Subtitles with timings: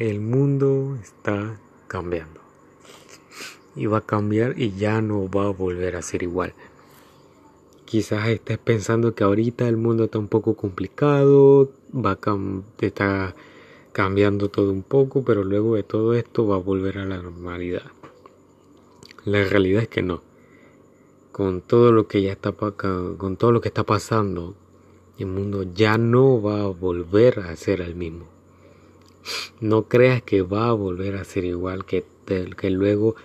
[0.00, 2.40] el mundo está cambiando.
[3.76, 6.54] Y va a cambiar y ya no va a volver a ser igual.
[7.84, 12.38] Quizás estés pensando que ahorita el mundo está un poco complicado, va a
[12.80, 13.34] está
[13.92, 17.92] cambiando todo un poco, pero luego de todo esto va a volver a la normalidad.
[19.26, 20.22] La realidad es que no.
[21.30, 24.54] Con todo lo que ya está con todo lo que está pasando,
[25.18, 28.39] el mundo ya no va a volver a ser el mismo.
[29.60, 33.16] No creas que va a volver a ser igual, que, que luego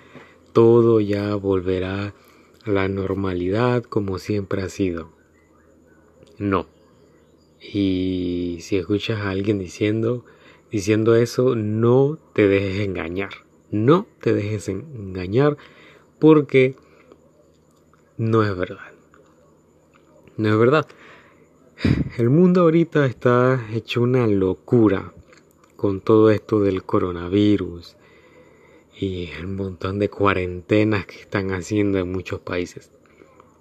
[0.53, 2.13] todo ya volverá
[2.63, 5.09] a la normalidad como siempre ha sido.
[6.37, 6.67] No.
[7.61, 10.25] Y si escuchas a alguien diciendo,
[10.71, 13.31] diciendo eso, no te dejes engañar.
[13.71, 15.57] No te dejes engañar
[16.19, 16.75] porque
[18.17, 18.91] no es verdad.
[20.37, 20.87] No es verdad.
[22.17, 25.13] El mundo ahorita está hecho una locura
[25.75, 27.95] con todo esto del coronavirus
[28.97, 32.91] y el montón de cuarentenas que están haciendo en muchos países.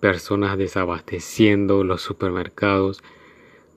[0.00, 3.02] Personas desabasteciendo los supermercados,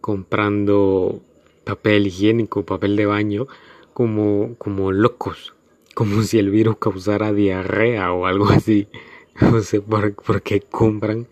[0.01, 1.21] comprando
[1.63, 3.47] papel higiénico, papel de baño,
[3.93, 5.53] como, como locos,
[5.95, 8.87] como si el virus causara diarrea o algo así.
[9.39, 11.27] No sé por, por qué compran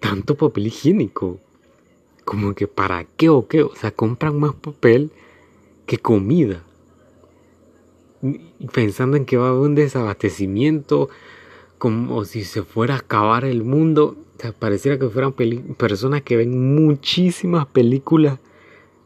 [0.00, 1.38] tanto papel higiénico
[2.24, 5.12] como que para qué o qué, o sea, compran más papel
[5.86, 6.62] que comida.
[8.72, 11.08] Pensando en que va a haber un desabastecimiento,
[11.78, 14.16] como si se fuera a acabar el mundo.
[14.58, 18.38] Pareciera que fueran personas que ven muchísimas películas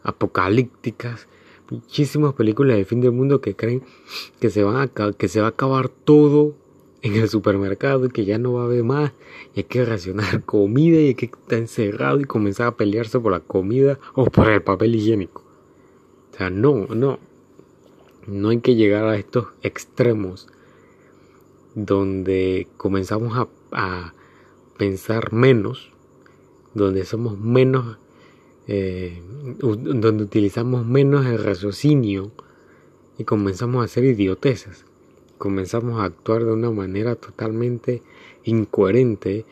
[0.03, 1.29] apocalípticas,
[1.71, 3.83] muchísimas películas de fin del mundo que creen
[4.41, 6.57] que se, van a, que se va a acabar todo
[7.03, 9.13] en el supermercado y que ya no va a haber más
[9.55, 13.33] y hay que racionar comida y hay que estar encerrado y comenzar a pelearse por
[13.33, 15.50] la comida o por el papel higiénico.
[16.49, 17.19] No, no.
[18.27, 20.47] No hay que llegar a estos extremos
[21.75, 24.15] donde comenzamos a, a
[24.79, 25.91] pensar menos,
[26.75, 27.99] donde somos menos,
[28.69, 29.23] eh,
[29.59, 32.31] donde utilizamos menos el raciocinio
[33.19, 34.85] y comenzamos a hacer idioteces
[35.41, 38.03] comenzamos a actuar de una manera totalmente
[38.45, 39.47] incoherente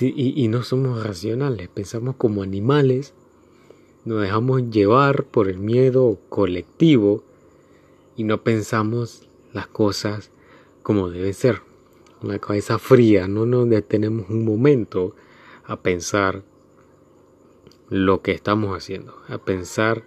[0.00, 3.12] y, no somos racionales, pensamos como animales,
[4.06, 7.22] nos dejamos llevar por el miedo colectivo
[8.16, 10.30] y no pensamos las cosas
[10.82, 11.60] como deben ser.
[12.20, 15.14] Con la cabeza fría, no nos detenemos un momento
[15.64, 16.42] a pensar
[17.90, 20.04] lo que estamos haciendo, a pensar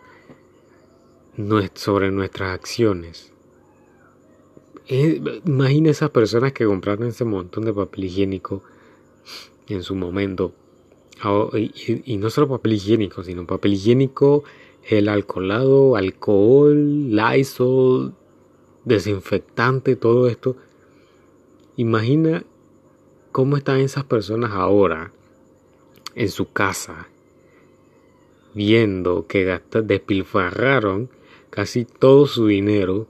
[1.76, 3.32] sobre nuestras acciones,
[4.90, 8.64] imagina esas personas que compraron ese montón de papel higiénico
[9.68, 10.54] en su momento.
[11.22, 14.44] Ah, y, no solo papel higiénico, sino papel higiénico,
[14.88, 18.14] el alcoholado, alcohol, Lysol,
[18.86, 20.56] desinfectante, todo esto.
[21.76, 22.44] Imagina
[23.32, 25.12] cómo están esas personas ahora
[26.16, 27.10] en su casa,
[28.54, 31.10] viendo que gastan, despilfarraron
[31.50, 33.08] casi todo su dinero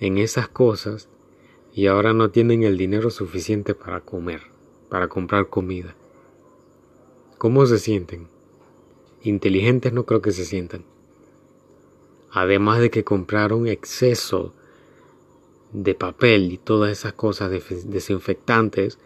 [0.00, 1.08] en esas cosas
[1.72, 4.42] y ahora no tienen el dinero suficiente para comer,
[4.88, 5.94] para comprar comida.
[7.42, 8.28] ¿Cómo se sienten?
[9.24, 10.84] Inteligentes no creo que se sientan.
[12.30, 14.52] Además de que compraron exceso
[15.72, 18.96] de papel y todas esas cosas desinfectantes,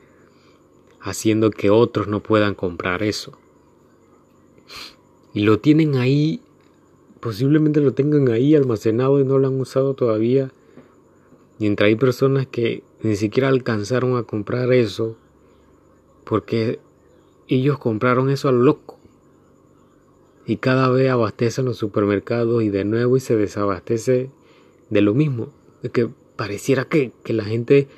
[1.00, 3.38] haciendo que otros no puedan comprar eso.
[5.32, 6.42] Y lo tienen ahí,
[7.20, 10.52] posiblemente lo tengan ahí almacenado y no lo han usado todavía
[11.58, 15.16] Mientras hay personas que ni siquiera alcanzaron a comprar eso
[16.24, 16.80] porque
[17.48, 18.98] ellos compraron eso al loco.
[20.46, 24.30] Y cada vez abastecen los supermercados y de nuevo y se desabastece
[24.90, 25.48] de lo mismo.
[25.82, 27.88] Es que pareciera que, la gente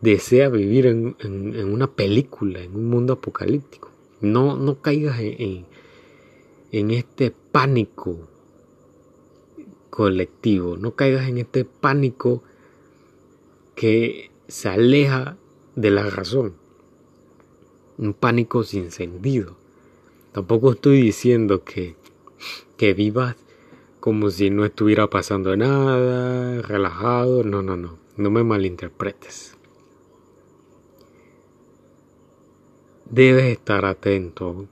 [0.00, 1.14] desea vivir en,
[1.72, 3.90] una película, en un mundo apocalíptico.
[4.20, 5.66] No, no caigas en,
[6.72, 8.28] en este pánico
[9.90, 12.42] colectivo, no caigas en este pánico
[13.74, 15.36] que se aleja
[15.76, 16.59] de la razón.
[18.00, 19.56] Un pánico sin sentido.
[20.32, 21.96] Tampoco estoy diciendo que,
[22.78, 23.36] que vivas
[24.00, 27.44] como si no estuviera pasando nada, relajado.
[27.44, 27.98] No, no, no.
[28.16, 29.54] No me malinterpretes.
[33.04, 34.66] Debes estar atento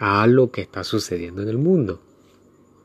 [0.00, 2.00] a lo que está sucediendo en el mundo.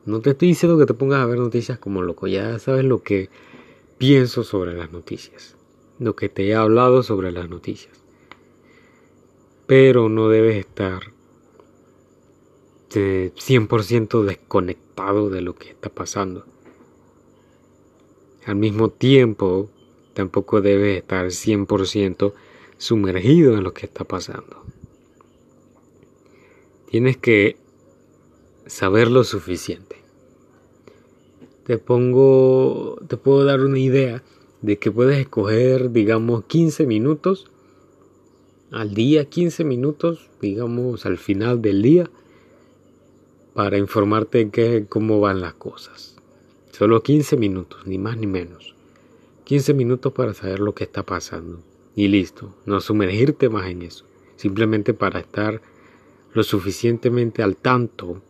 [0.05, 3.01] No te estoy diciendo que te pongas a ver noticias como loco, ya sabes lo
[3.01, 3.31] que
[3.97, 5.55] pienso sobre las noticias,
[5.97, 8.04] lo que te he hablado sobre las noticias.
[9.67, 11.15] Pero no debes estar
[12.89, 16.45] 100% desconectado de lo que está pasando.
[18.45, 19.69] Al mismo tiempo,
[20.13, 22.33] tampoco debes estar 100%
[22.77, 24.63] sumergido en lo que está pasando.
[26.89, 27.57] Tienes que
[28.67, 29.97] saber lo suficiente.
[31.65, 34.23] Te pongo, te puedo dar una idea
[34.61, 37.47] de que puedes escoger, digamos, 15 minutos
[38.71, 42.09] al día, 15 minutos, digamos, al final del día,
[43.53, 46.15] para informarte de cómo van las cosas.
[46.71, 48.75] Solo 15 minutos, ni más ni menos.
[49.45, 51.59] 15 minutos para saber lo que está pasando.
[51.95, 54.05] Y listo, no sumergirte más en eso.
[54.35, 55.61] Simplemente para estar
[56.33, 58.21] lo suficientemente al tanto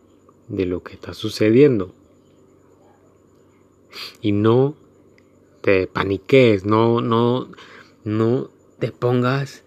[0.46, 1.92] de lo que está sucediendo.
[4.20, 4.76] Y no
[5.60, 7.48] te paniques, no, no,
[8.04, 9.64] no te pongas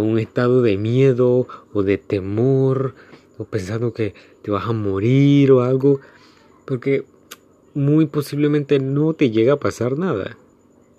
[0.00, 2.94] un estado de miedo o de temor
[3.38, 6.00] o pensando que te vas a morir o algo,
[6.64, 7.04] porque
[7.74, 10.36] muy posiblemente no te llega a pasar nada.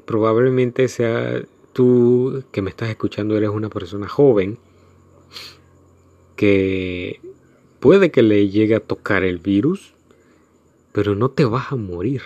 [0.05, 1.43] Probablemente sea
[1.73, 4.57] tú que me estás escuchando eres una persona joven
[6.35, 7.19] que
[7.79, 9.93] puede que le llegue a tocar el virus,
[10.91, 12.21] pero no te vas a morir.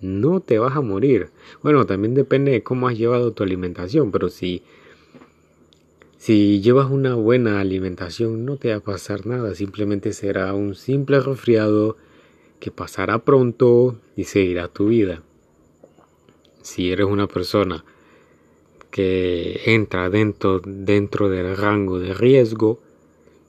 [0.00, 1.28] No te vas a morir.
[1.62, 4.62] Bueno, también depende de cómo has llevado tu alimentación, pero si
[6.20, 11.18] si llevas una buena alimentación no te va a pasar nada, simplemente será un simple
[11.18, 11.96] resfriado
[12.58, 15.22] que pasará pronto y seguirá tu vida.
[16.60, 17.86] Si eres una persona
[18.90, 22.80] que entra dentro, dentro del rango de riesgo,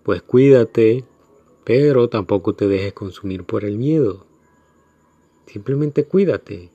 [0.04, 1.04] pues cuídate,
[1.66, 4.26] pero tampoco te dejes consumir por el miedo.
[5.46, 6.70] Simplemente cuídate,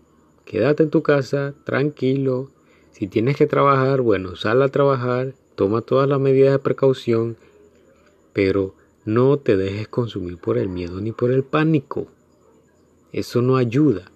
[0.45, 2.51] quédate en tu casa tranquilo.
[2.91, 7.37] Si tienes que trabajar, bueno, sal a trabajar toma todas las medidas de precaución,
[8.33, 8.75] pero
[9.05, 12.07] no te dejes consumir por el miedo ni por el pánico.
[13.13, 14.13] Eso no ayuda.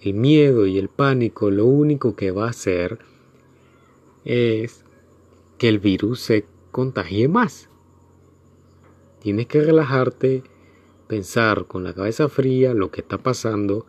[0.00, 3.00] El miedo y el pánico lo único que va a hacer
[4.24, 4.84] es
[5.58, 7.68] que el virus se contagie más.
[9.20, 10.44] Tienes que relajarte,
[11.08, 13.84] pensar con la cabeza fría lo que está pasando,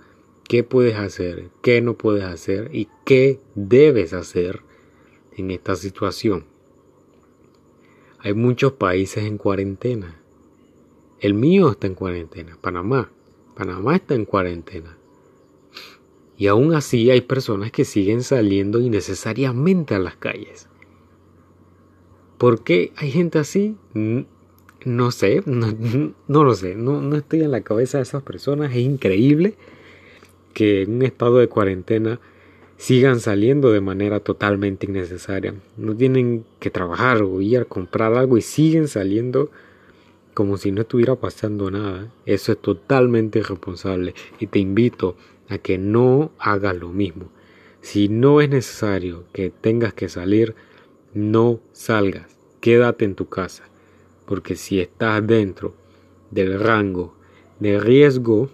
[0.47, 4.63] qué puedes hacer, qué no puedes hacer y qué debes hacer
[5.39, 6.45] en esta situación.
[8.19, 10.19] Hay muchos países en cuarentena.
[11.19, 13.09] El mío está en cuarentena, Panamá.
[13.55, 14.97] Panamá está en cuarentena.
[16.37, 20.69] Y aún así hay personas que siguen saliendo innecesariamente a las calles.
[22.37, 23.75] ¿Por qué hay gente así?
[24.85, 28.71] No sé, no, lo sé, no, no estoy en la cabeza de esas personas.
[28.71, 29.55] Es increíble
[30.53, 32.21] que en un estado de cuarentena
[32.79, 35.53] sigan saliendo de manera totalmente innecesaria.
[35.75, 39.51] No tienen que trabajar o ir a comprar algo y siguen saliendo
[40.33, 42.07] como si no estuviera pasando nada.
[42.25, 45.17] Eso es totalmente irresponsable y te invito
[45.49, 47.29] a que no hagas lo mismo.
[47.81, 50.55] Si no es necesario que tengas que salir,
[51.13, 52.37] no salgas.
[52.61, 53.65] Quédate en tu casa.
[54.25, 55.73] Porque si estás dentro
[56.31, 57.13] del rango
[57.59, 58.49] de riesgo,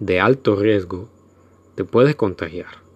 [0.00, 1.08] de alto riesgo,
[1.76, 2.87] te puedes contagiar.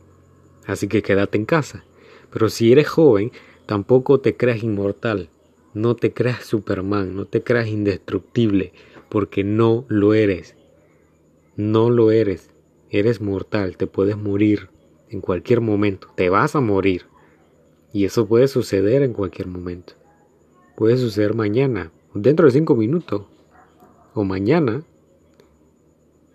[0.66, 1.84] Así que quédate en casa.
[2.30, 3.32] Pero si eres joven,
[3.66, 5.28] tampoco te creas inmortal.
[5.74, 8.72] No te creas Superman, no te creas indestructible,
[9.08, 10.54] porque no lo eres.
[11.56, 12.50] No lo eres.
[12.90, 14.68] Eres mortal, te puedes morir
[15.08, 16.08] en cualquier momento.
[16.14, 17.06] Te vas a morir.
[17.92, 19.94] Y eso puede suceder en cualquier momento.
[20.76, 23.24] Puede suceder mañana, dentro de cinco minutos,
[24.14, 24.82] o mañana,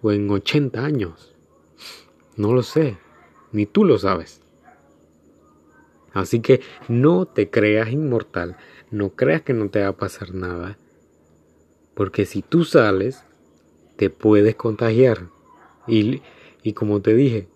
[0.02, 1.34] o en 80 años.
[2.36, 2.98] No lo sé
[3.58, 4.42] ni tú lo sabes.
[6.14, 8.56] Así que no te creas inmortal,
[8.92, 10.78] no creas que no te va a pasar nada,
[11.96, 13.24] porque si tú sales,
[13.96, 15.30] te puedes contagiar.
[15.88, 16.22] Y,
[16.62, 17.48] y como te dije,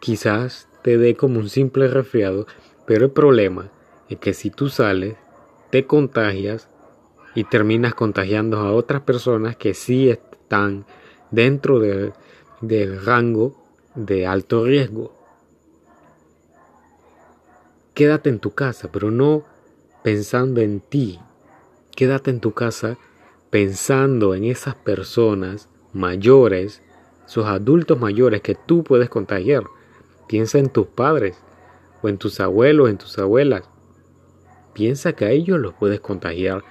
[0.00, 2.46] quizás te dé como un simple resfriado,
[2.86, 3.72] pero el problema
[4.08, 5.16] es que si tú sales,
[5.70, 6.68] te contagias
[7.34, 10.86] y terminas contagiando a otras personas que sí están
[11.32, 15.12] dentro del rango de alto riesgo.
[17.94, 19.44] Quédate en tu casa, pero no
[20.02, 21.18] pensando en ti.
[21.96, 22.96] Quédate en tu casa
[23.50, 26.82] pensando en esas personas mayores,
[27.26, 29.64] esos adultos mayores que tú puedes contagiar.
[30.28, 31.36] Piensa en tus padres
[32.02, 33.64] o en tus abuelos, en tus abuelas.
[34.74, 36.62] Piensa que a ellos los puedes contagiar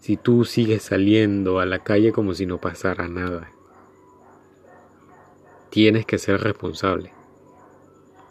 [0.00, 3.52] si tú sigues saliendo a la calle como si no pasara nada.
[5.72, 7.12] Tienes que ser responsable.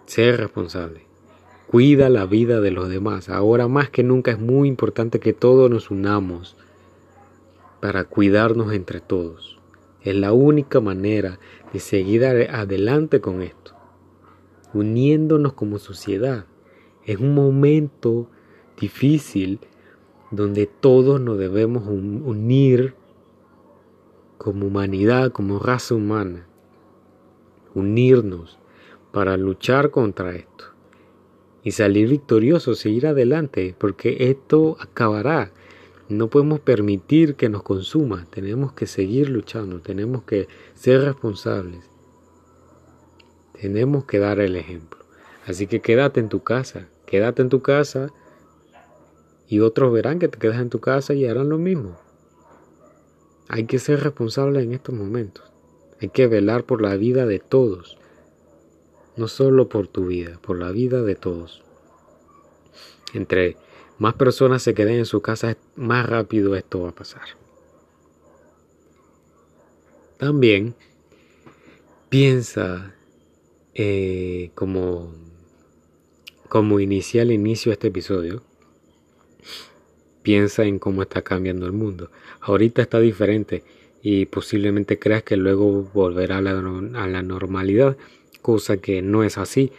[0.06, 1.08] Ser responsable.
[1.66, 3.30] Cuida la vida de los demás.
[3.30, 6.56] Ahora más que nunca es muy importante que todos nos unamos
[7.80, 9.60] para cuidarnos entre todos.
[10.04, 11.40] Es la única manera
[11.74, 13.74] de seguir adelante con esto,
[14.76, 16.46] uniéndonos como sociedad.
[17.08, 18.30] Es un momento
[18.80, 19.60] difícil
[20.30, 22.94] donde todos nos debemos unir
[24.38, 26.46] como humanidad, como raza humana,
[27.74, 28.60] unirnos
[29.12, 30.66] para luchar contra esto
[31.63, 35.51] y salir victoriosos, seguir adelante, porque esto acabará.
[36.10, 41.90] No podemos permitir que nos consuma, tenemos que seguir luchando, tenemos que ser responsables,
[43.60, 45.00] tenemos que dar el ejemplo.
[45.46, 48.10] Así que quédate en tu casa, quédate en tu casa
[49.48, 51.98] y otros verán que te quedas en tu casa y harán lo mismo.
[53.48, 55.50] Hay que ser responsable en estos momentos.
[56.01, 57.98] Hay que velar por la vida de todos.
[59.15, 61.62] No solo por tu vida, por la vida de todos.
[63.13, 63.55] Entre
[64.00, 67.22] más personas se queden en su casa, más rápido esto va a pasar.
[70.17, 70.74] También
[72.10, 72.96] piensa
[73.75, 75.13] eh, como,
[76.50, 78.41] como inicia el inicio de este episodio,
[80.24, 82.10] piensa en cómo está cambiando el mundo.
[82.39, 83.63] Ahorita está diferente
[84.01, 87.98] y posiblemente creas que luego volverá a la, normalidad,
[88.41, 89.72] cosa que no es así,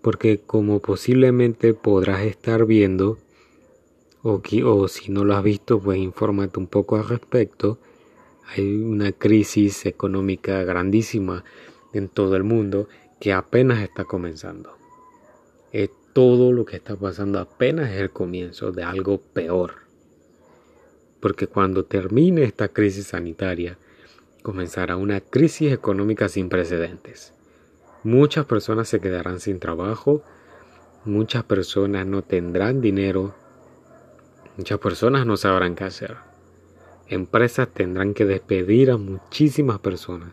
[0.00, 3.18] porque como posiblemente podrás estar viendo,
[4.22, 7.78] o, o si no lo has visto, pues infórmate un poco al respecto.
[8.46, 11.44] Hay una crisis económica grandísima
[11.92, 12.88] en todo el mundo
[13.20, 14.76] que apenas está comenzando.
[15.72, 19.83] Es todo lo que está pasando apenas es el comienzo de algo peor
[21.24, 23.78] porque cuando termine esta crisis sanitaria,
[24.42, 27.32] comenzará una crisis económica sin precedentes.
[28.02, 30.22] Muchas personas se quedarán sin trabajo,
[31.06, 33.34] muchas personas no tendrán dinero,
[34.58, 36.14] muchas personas no sabrán qué hacer.
[37.08, 40.28] Empresas tendrán que despedir a muchísimas personas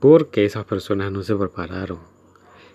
[0.00, 2.00] porque esas personas no se prepararon.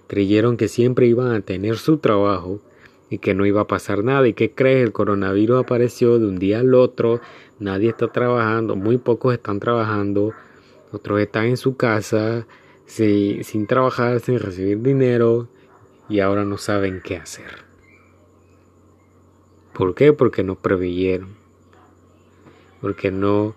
[0.08, 2.62] Creyeron que siempre iban a tener su trabajo
[3.10, 4.28] y que no iba a pasar nada.
[4.28, 4.84] ¿Y qué crees?
[4.84, 7.22] El coronavirus apareció de un día al otro,
[7.60, 10.34] nadie está trabajando, muy pocos están trabajando,
[10.92, 12.46] otros están en su casa
[12.86, 15.48] sin trabajar, sin recibir dinero
[16.10, 17.70] y ahora no saben qué hacer.
[19.74, 20.12] ¿Por qué?
[20.12, 21.30] Porque no preveyeron,
[22.82, 23.56] porque no,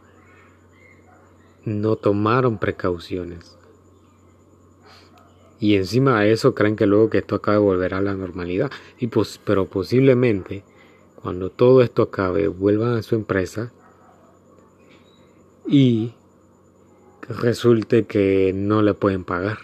[1.65, 3.57] no tomaron precauciones.
[5.63, 8.69] Y encima de eso creen que luego que esto acabe volverá a la normalidad.
[8.99, 10.65] Y pues, pero posiblemente
[11.15, 13.73] cuando todo esto acabe vuelvan a su empresa
[15.65, 16.15] y
[17.29, 19.59] resulte que no le pueden pagar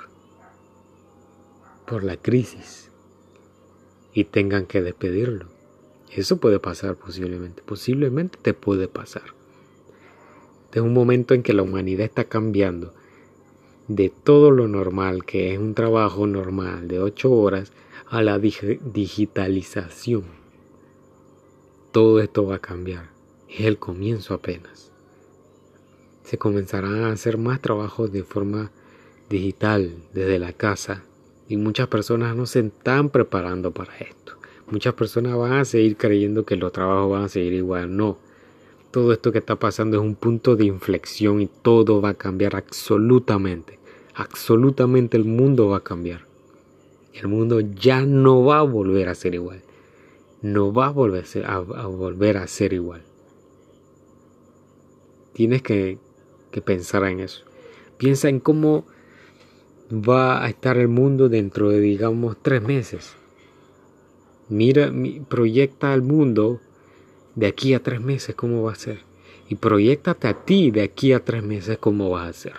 [1.84, 2.92] por la crisis
[4.14, 5.46] y tengan que despedirlo.
[6.12, 9.34] Eso puede pasar posiblemente, posiblemente te puede pasar.
[10.72, 12.94] Es un momento en que la humanidad está cambiando
[13.88, 17.72] de todo lo normal, que es un trabajo normal de 8 horas,
[18.08, 20.24] a la digitalización.
[21.92, 23.10] Todo esto va a cambiar.
[23.48, 24.92] Es el comienzo apenas.
[26.22, 28.70] Se comenzarán a hacer más trabajos de forma
[29.30, 31.02] digital desde la casa
[31.48, 34.34] y muchas personas no se están preparando para esto.
[34.70, 37.96] Muchas personas van a seguir creyendo que los trabajos van a seguir igual.
[37.96, 38.18] No.
[38.90, 42.56] Todo esto que está pasando es un punto de inflexión y todo va a cambiar
[42.56, 43.78] absolutamente
[44.18, 46.26] absolutamente el mundo va a cambiar.
[47.14, 49.62] El mundo ya no va a volver a ser igual.
[50.42, 53.02] No va a volver a, volver a ser igual.
[55.34, 55.98] Tienes que,
[56.50, 57.44] que pensar en eso.
[57.96, 58.86] Piensa en cómo
[59.92, 63.14] va a estar el mundo dentro de, digamos, tres meses.
[64.48, 64.92] Mira,
[65.28, 66.60] proyecta al mundo
[67.38, 68.98] de aquí a tres meses cómo va a ser.
[69.48, 72.54] Y proyectate a ti de aquí a tres meses cómo vas a ser.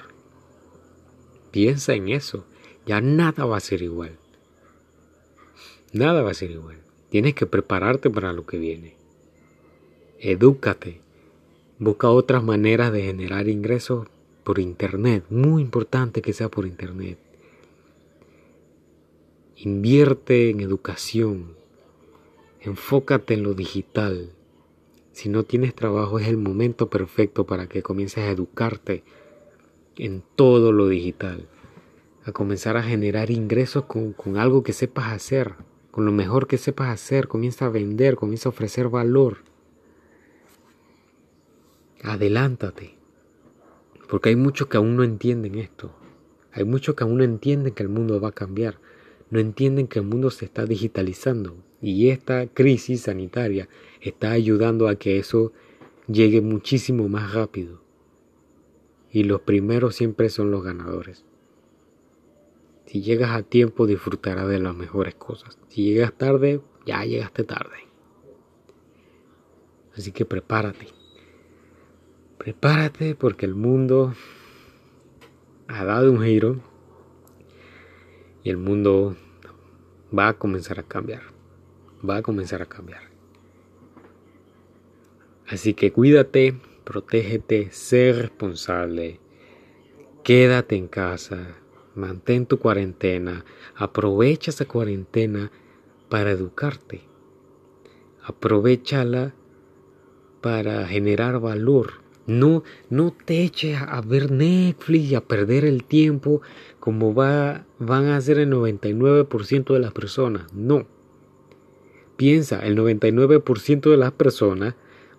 [1.51, 2.45] Piensa en eso.
[2.86, 4.17] Ya nada va a ser igual.
[5.91, 6.77] Nada va a ser igual.
[7.09, 8.95] Tienes que prepararte para lo que viene.
[10.17, 11.01] Edúcate.
[11.77, 14.07] Busca otras maneras de generar ingresos
[14.45, 15.25] por internet.
[15.29, 17.17] Muy importante que sea por internet.
[19.57, 21.57] Invierte en educación.
[22.62, 24.31] Enfócate en lo digital.
[25.19, 29.03] Si no tienes trabajo es el momento perfecto para que comiences a educarte
[29.97, 31.49] en todo lo digital,
[32.23, 35.55] a comenzar a generar ingresos con, algo que sepas hacer,
[35.91, 39.39] con lo mejor que sepas hacer, comienza a vender, comienza a ofrecer valor.
[42.01, 42.95] Adelántate,
[44.07, 45.91] porque hay muchos que aún no entienden esto,
[46.53, 48.79] hay muchos que aún no entienden que el mundo va a cambiar,
[49.29, 53.69] no entienden que el mundo se está digitalizando y esta crisis sanitaria
[54.01, 55.53] está ayudando a que eso
[56.07, 57.81] llegue muchísimo más rápido.
[59.12, 61.25] y los primeros siempre son los ganadores.
[62.86, 65.57] Si llegas a tiempo disfrutarás de las mejores cosas.
[65.67, 67.77] Si llegas tarde, ya llegaste tarde.
[69.95, 70.88] Así que prepárate.
[72.38, 74.13] Prepárate porque el mundo
[75.67, 76.62] ha dado un giro
[78.43, 79.15] y el mundo
[80.17, 81.22] va a comenzar a cambiar.
[82.08, 83.01] Va a comenzar a cambiar.
[85.48, 89.19] Así que cuídate, protégete, sé responsable,
[90.24, 91.55] quédate en casa,
[91.96, 95.51] mantén tu cuarentena, aprovecha esa cuarentena
[96.08, 97.01] para educarte,
[98.24, 99.34] aprovechala
[100.41, 101.93] para generar valor.
[102.27, 106.41] No, no te eches a ver Netflix y a perder el tiempo
[106.79, 110.53] como va, van a hacer el 99% de las personas.
[110.53, 110.86] No.
[112.15, 114.75] Piensa, el 99% de las personas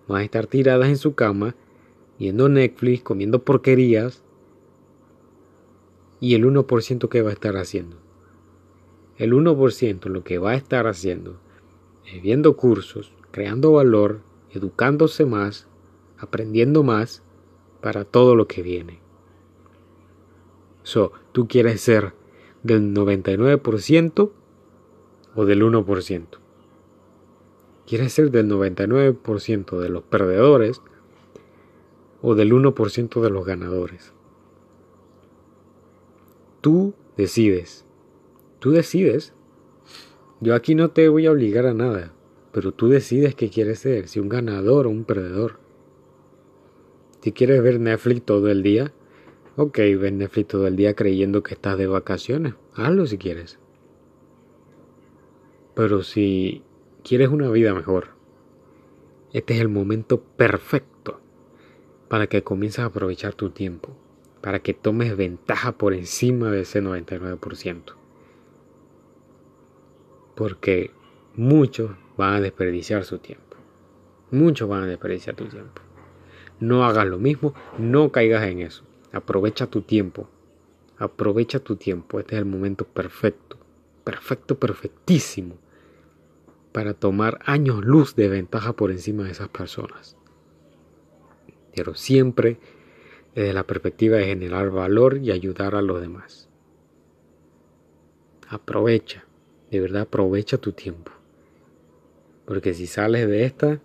[0.07, 1.55] van a estar tiradas en su cama,
[2.19, 4.23] viendo Netflix, comiendo porquerías,
[6.19, 7.97] y el 1% que va a estar haciendo.
[9.17, 11.39] El 1% lo que va a estar haciendo
[12.05, 15.67] es viendo cursos, creando valor, educándose más,
[16.17, 17.23] aprendiendo más
[17.81, 19.00] para todo lo que viene.
[20.83, 22.13] So, ¿tú quieres ser
[22.63, 24.31] del 99%
[25.35, 26.25] o del 1%?
[27.87, 30.81] ¿Quieres ser del 99% de los perdedores
[32.21, 34.13] o del 1% de los ganadores?
[36.61, 37.85] Tú decides.
[38.59, 39.33] Tú decides.
[40.39, 42.13] Yo aquí no te voy a obligar a nada,
[42.51, 45.59] pero tú decides qué quieres ser, si un ganador o un perdedor.
[47.21, 48.93] Si quieres ver Netflix todo el día,
[49.55, 52.53] ok, ver Netflix todo el día creyendo que estás de vacaciones.
[52.75, 53.59] Hazlo si quieres.
[55.75, 56.63] Pero si
[57.03, 58.09] quieres una vida mejor,
[59.33, 61.21] este es el momento perfecto
[62.09, 63.95] para que comiences a aprovechar tu tiempo,
[64.41, 67.95] para que tomes ventaja por encima de ese 99%.
[70.35, 70.91] Porque
[71.35, 73.55] muchos van a desperdiciar su tiempo.
[74.31, 75.81] Muchos van a desperdiciar tu tiempo.
[76.59, 78.83] No hagas lo mismo, no caigas en eso.
[79.11, 80.29] Aprovecha tu tiempo.
[80.97, 82.19] Aprovecha tu tiempo.
[82.19, 83.57] Este es el momento perfecto.
[84.03, 85.57] Perfecto, perfectísimo
[86.71, 90.15] para tomar años luz de ventaja por encima de esas personas.
[91.75, 92.59] Pero siempre
[93.35, 96.49] desde la perspectiva de generar valor y ayudar a los demás.
[98.49, 99.25] Aprovecha,
[99.69, 101.11] de verdad aprovecha tu tiempo.
[102.45, 103.79] Porque si sales de esta,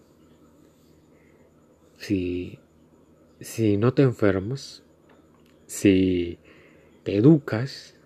[1.99, 2.59] si,
[3.41, 4.83] si no te enfermas,
[5.67, 6.39] si
[7.03, 7.97] te educas,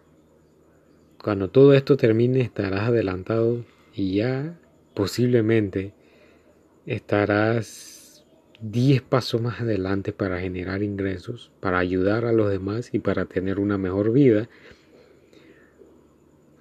[1.22, 4.58] cuando todo esto termine estarás adelantado y ya
[4.94, 5.92] posiblemente
[6.86, 8.26] estarás
[8.62, 13.58] 10 pasos más adelante para generar ingresos, para ayudar a los demás y para tener
[13.58, 14.48] una mejor vida.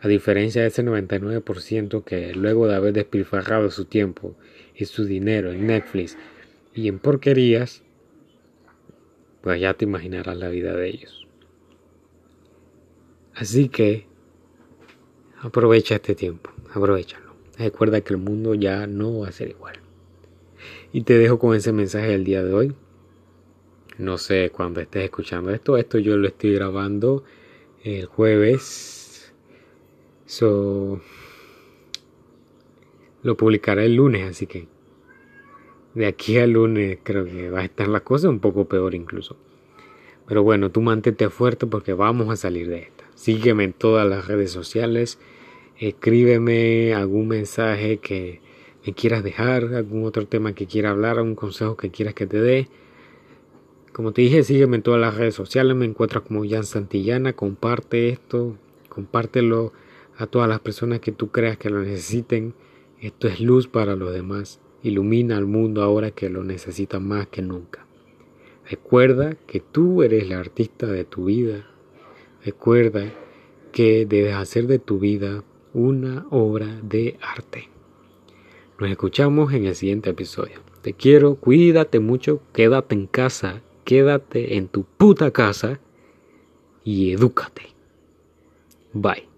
[0.02, 4.36] A diferencia de ese 99% que luego de haber despilfarrado su tiempo
[4.76, 6.18] y su dinero en Netflix
[6.74, 7.84] y en porquerías,
[9.50, 11.28] pues ya te imaginarás la vida de ellos.
[13.34, 14.06] Así que
[15.42, 17.34] aprovecha este tiempo, aprovechalo.
[17.58, 19.80] Recuerda que el mundo ya no va a ser igual.
[20.94, 22.76] Y te dejo con ese mensaje del día de hoy.
[23.98, 25.78] No sé cuándo estés escuchando esto.
[25.78, 27.24] Esto yo lo estoy grabando
[27.84, 29.34] el jueves.
[30.28, 31.02] So,
[33.24, 34.68] lo publicaré el lunes, así que
[35.94, 39.36] de aquí al lunes creo que va a estar la cosa un poco peor incluso.
[40.28, 43.06] Pero bueno, tú mantente fuerte porque vamos a salir de esta.
[43.16, 45.20] Sígueme en todas las redes sociales
[45.80, 48.42] escríbeme algún mensaje que
[48.86, 52.42] me quieras dejar, algún otro tema que quiera hablar, algún consejo que quieras que te
[52.42, 52.68] dé.
[53.94, 58.10] Como te dije, sígueme en todas las redes sociales, me encuentras como Jan Santillana, comparte
[58.10, 59.74] esto, compártelo
[60.18, 62.54] a todas las personas que tú creas que lo necesiten.
[63.02, 67.42] Esto es luz para los demás, ilumina al mundo ahora que lo necesita más que
[67.42, 67.86] nunca.
[68.70, 71.66] Recuerda que tú eres la artista de tu vida.
[72.46, 73.12] Recuerda
[73.72, 77.70] que debes hacer de tu vida una obra de arte.
[78.80, 80.60] Nos escuchamos en el siguiente episodio.
[80.82, 85.80] Te quiero, cuídate mucho, quédate en casa, quédate en tu puta casa
[86.84, 87.64] y edúcate.
[88.94, 89.29] Bye.